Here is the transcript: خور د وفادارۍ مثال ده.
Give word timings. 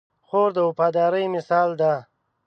خور 0.27 0.49
د 0.55 0.57
وفادارۍ 0.67 1.25
مثال 1.35 1.69
ده. 1.81 1.93